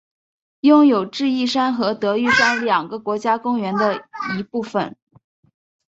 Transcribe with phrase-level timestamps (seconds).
[0.61, 4.03] 拥有智异山和德裕山两个国家公园的
[4.35, 4.97] 一部份。